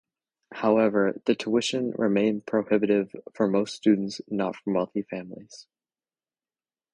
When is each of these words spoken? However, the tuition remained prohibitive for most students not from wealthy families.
However, 0.53 1.21
the 1.25 1.35
tuition 1.35 1.91
remained 1.95 2.47
prohibitive 2.47 3.15
for 3.35 3.47
most 3.47 3.75
students 3.75 4.19
not 4.27 4.55
from 4.55 4.73
wealthy 4.73 5.03
families. 5.03 5.67